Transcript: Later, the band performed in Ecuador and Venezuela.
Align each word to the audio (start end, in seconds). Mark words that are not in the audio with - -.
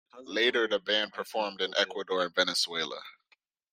Later, 0.25 0.67
the 0.67 0.79
band 0.79 1.13
performed 1.13 1.61
in 1.61 1.75
Ecuador 1.77 2.23
and 2.25 2.33
Venezuela. 2.33 3.03